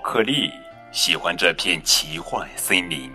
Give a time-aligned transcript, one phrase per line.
[0.00, 0.52] 克利
[0.90, 3.10] 喜欢这片奇幻森林，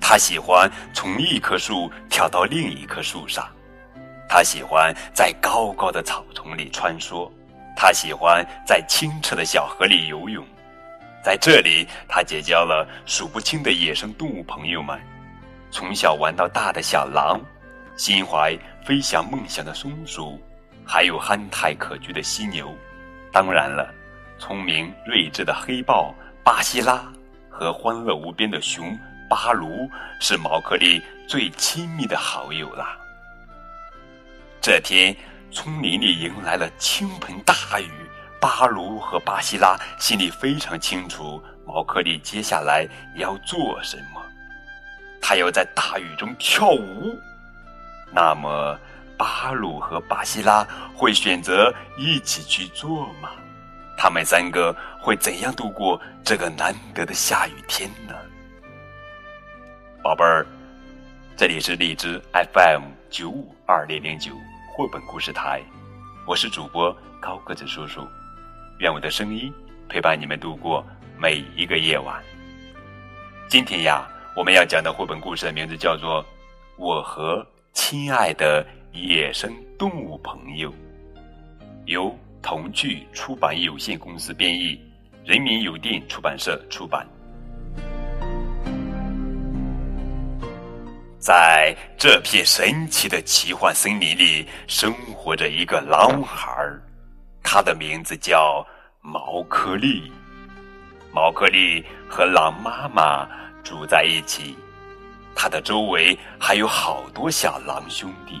[0.00, 3.48] 他喜欢从一棵树跳到另一棵树上，
[4.28, 7.30] 他喜欢在高高的草丛里穿梭，
[7.76, 10.44] 他喜欢在清澈的小河里游泳。
[11.22, 14.98] 在这里，他结交了数不清的野生动物朋友们，
[15.70, 17.40] 从小玩到大的小狼，
[17.96, 20.40] 心怀飞翔梦想的松鼠，
[20.86, 22.74] 还有憨态可掬的犀牛。
[23.32, 23.92] 当然了，
[24.38, 27.02] 聪明睿智的黑豹巴西拉
[27.50, 28.96] 和欢乐无边的熊
[29.28, 32.96] 巴卢是毛克利最亲密的好友啦。
[34.60, 35.14] 这天，
[35.50, 37.90] 丛林里迎来了倾盆大雨。
[38.40, 44.22] 巴卢和巴西拉心里非常清楚，毛克利接下来要做什么。
[45.20, 47.18] 他要在大雨中跳舞。
[48.12, 48.78] 那么，
[49.16, 53.30] 巴鲁和巴西拉会选择一起去做吗？
[54.00, 58.14] 他们三个会怎样度过这个难得的下雨天呢？
[60.04, 60.46] 宝贝儿，
[61.36, 64.30] 这里是荔枝 FM 九五二零零九
[64.72, 65.60] 绘本故事台，
[66.24, 68.06] 我是主播高个子叔叔。
[68.78, 69.52] 愿我的声音
[69.88, 70.86] 陪伴你们度过
[71.18, 72.22] 每一个夜晚。
[73.48, 76.22] 今天呀，我们要讲的绘本故事的名字叫做
[76.76, 80.70] 《我和亲爱的野生动物朋友》，
[81.86, 84.80] 由童趣出版有限公司编译，
[85.24, 87.06] 人民邮电出版社出版。
[91.18, 96.80] 在这片神奇的奇幻森林里，生活着一个狼孩儿。
[97.42, 98.66] 他的名字叫
[99.02, 100.10] 毛克利。
[101.12, 103.28] 毛克利和狼妈妈
[103.64, 104.56] 住在一起，
[105.34, 108.40] 他的周围还有好多小狼兄弟。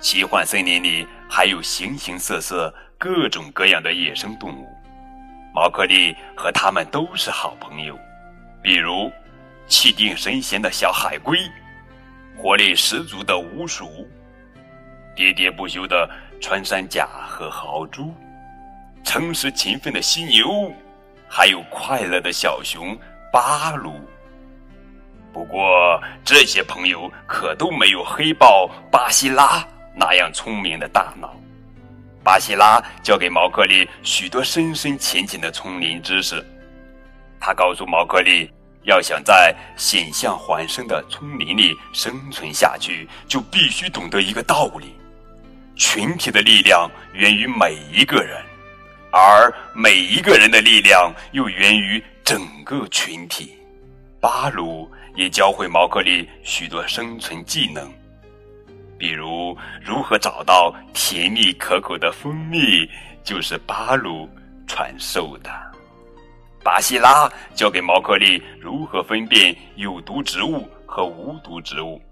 [0.00, 4.66] 奇幻森林里还有形形色色、各种各样的野生动物，
[5.54, 7.96] 毛克利和他们都是好朋友。
[8.60, 9.08] 比如，
[9.68, 11.38] 气定神闲的小海龟，
[12.36, 13.86] 活力十足的鼯鼠，
[15.16, 16.08] 喋喋不休的。
[16.40, 18.14] 穿山甲和豪猪，
[19.02, 20.72] 诚实勤奋的犀牛，
[21.28, 22.96] 还有快乐的小熊
[23.32, 24.00] 巴鲁。
[25.32, 29.66] 不过，这些朋友可都没有黑豹巴西拉
[29.96, 31.34] 那样聪明的大脑。
[32.28, 36.44] 巴西拉教给毛克利许多深深浅浅的丛林知识。
[37.40, 38.50] 他告诉毛克利，
[38.82, 44.94] 要想在险象环生的丛林里生存下去，就必须懂得一个道理。
[45.74, 48.36] 群体的力量源于每一个人，
[49.10, 53.54] 而每一个人的力量又源于整个群体。
[54.20, 57.90] 巴鲁也教会毛克利许多生存技能，
[58.98, 62.88] 比如如何找到甜蜜可口的蜂蜜，
[63.22, 64.28] 就是巴鲁
[64.66, 65.50] 传授的。
[66.64, 72.02] 巴西拉教给毛克利如何分辨有毒植物和无毒植物，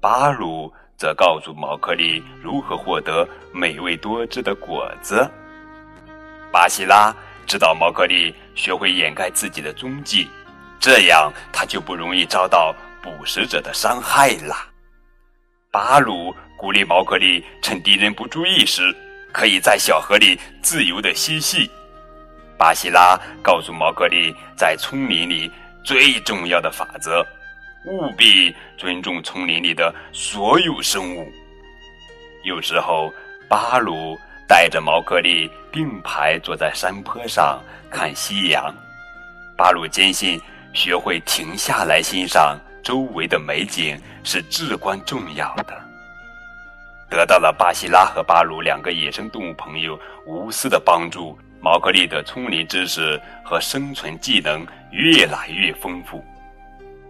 [0.00, 0.72] 巴鲁。
[0.98, 5.30] 则告诉毛克利如何获得美味多汁的果子。
[6.50, 7.14] 巴西拉
[7.46, 10.28] 指导毛克利学会掩盖自己的踪迹，
[10.80, 14.56] 这样他就不容易遭到捕食者的伤害了。
[15.70, 18.94] 巴鲁鼓励毛克利趁敌人不注意时，
[19.32, 21.70] 可以在小河里自由的嬉戏。
[22.56, 25.50] 巴西拉告诉毛克利，在丛林里
[25.84, 27.24] 最重要的法则。
[27.84, 31.30] 务必尊重丛林里的所有生物。
[32.44, 33.12] 有时候，
[33.46, 34.18] 巴鲁
[34.48, 38.74] 带着毛克利并排坐在山坡上看夕阳。
[39.56, 40.40] 巴鲁坚信，
[40.72, 45.78] 学会停下来欣赏周围的美景是至关重要的。
[47.10, 56.22] 得到了巴西拉和巴鲁两个野生动物朋友无私的帮助，毛克利的丛林知识和生存技能越来越丰富。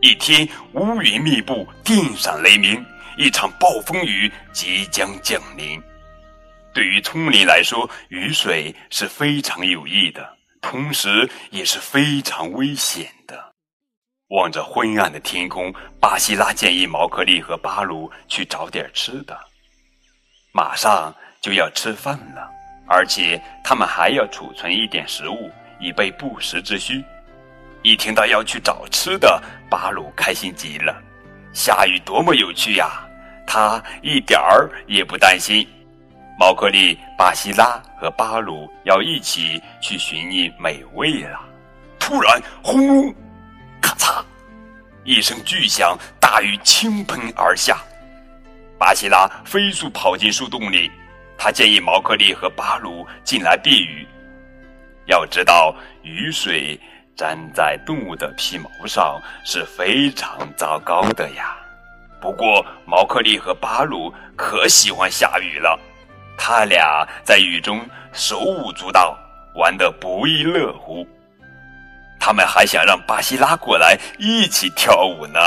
[0.00, 2.84] 一天，乌云密布，电闪雷鸣，
[3.18, 5.82] 一场暴风雨即将降临。
[6.72, 13.49] 对于丛林来说，雨水是非常有益的，同时也是非常危险的。
[14.30, 19.36] 望着昏暗的天空，巴西拉建议毛克利和巴鲁去找点吃的。
[20.52, 22.48] 马上就要吃饭了，
[22.86, 25.50] 而且他们还要储存一点食物，
[25.80, 27.04] 以备不时之需。
[27.82, 30.96] 一听到要去找吃的，巴鲁开心极了。
[31.52, 33.04] 下雨多么有趣呀！
[33.46, 35.66] 他一点儿也不担心。
[36.38, 41.40] 毛克利、巴西拉和巴鲁要一起去寻觅美味了。
[41.98, 43.14] 突然，轰隆，
[44.00, 44.24] 嚓，
[45.04, 47.76] 一声巨响，大雨倾盆而下。
[48.78, 50.90] 巴西拉飞速跑进树洞里，
[51.36, 54.08] 他建议毛克利和巴鲁进来避雨。
[55.04, 56.80] 要知道，雨水
[57.14, 61.54] 沾在动物的皮毛上是非常糟糕的呀。
[62.22, 65.78] 不过，毛克利和巴鲁可喜欢下雨了，
[66.38, 69.14] 他俩在雨中手舞足蹈，
[69.54, 71.06] 玩得不亦乐乎。
[72.20, 75.40] 他们还想让巴西拉过来一起跳舞呢。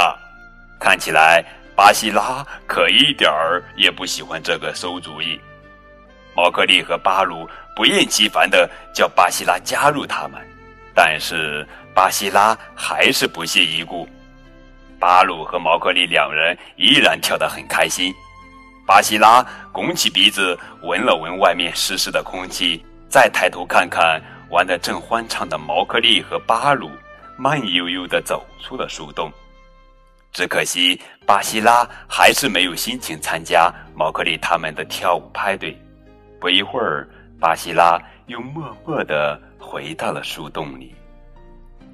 [0.79, 5.39] 看起来，巴西拉可一点儿也不喜欢这个馊主意。
[6.35, 10.41] 毛克利和巴鲁不厌其烦地叫巴西拉加入他们，
[10.95, 14.09] 但是巴西拉还是不屑一顾。
[14.99, 18.11] 巴鲁和毛克利两人依然跳得很开心。
[18.85, 26.89] 巴西拉拱起鼻子闻了闻外面湿湿的空气，再抬头看看玩得正欢畅的毛克利和巴鲁，
[27.37, 29.31] 慢悠悠地走出了树洞。
[30.31, 35.77] 只可惜巴西拉还是没有心情参加毛克利他们的跳舞派对。
[36.39, 37.07] 不一会儿，
[37.39, 40.93] 巴西拉又默默地回到了树洞里。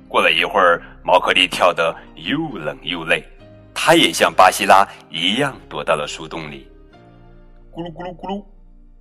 [0.07, 3.23] 过了一会儿，毛克利跳得又冷又累，
[3.73, 6.67] 他也像巴西拉一样躲到了树洞里。
[7.71, 8.43] 咕噜咕噜咕噜，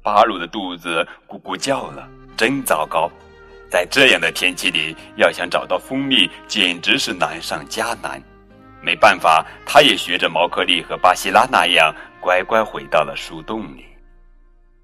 [0.03, 2.07] 巴鲁的肚子咕咕叫了，
[2.37, 3.11] 真糟糕！
[3.71, 8.23] 在这样的天气里，要想找到蜂蜜，简直是难上加难。
[8.81, 13.85] 没办法，他也学着毛克利和巴西拉那样，乖乖回到了树洞里。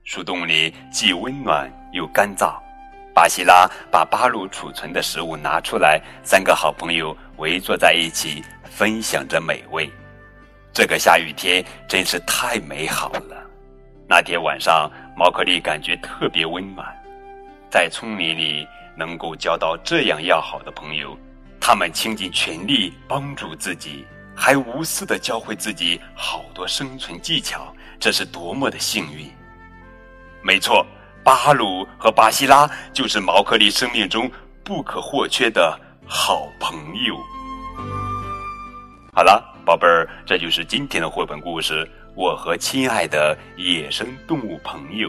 [0.05, 2.55] 树洞里既温暖又干燥。
[3.15, 9.89] 巴西拉把巴鲁储存的食物拿出来，三个好朋友围坐在一起，分享着美味。
[10.73, 13.37] 这个下雨天真是太美好了。
[14.09, 16.93] 那天晚上，毛克利感觉特别温暖，
[17.75, 18.65] 在丛林里
[18.97, 21.19] 能够交到这样要好的朋友，
[21.61, 29.29] 他们倾尽全力帮助自己，还无私的教会自己好多生存技巧，这是多么的幸运！
[30.41, 30.87] 没错。
[31.25, 34.31] 巴鲁和巴西拉就是毛克利生命中
[34.63, 35.77] 不可或缺的
[36.07, 37.17] 好朋友。
[39.13, 41.85] 好了，宝贝儿，这就是今天的绘本故事
[42.15, 45.09] 《我和亲爱的野生动物朋友》。